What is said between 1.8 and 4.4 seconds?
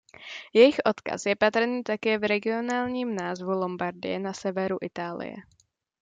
také v regionálním názvu Lombardie na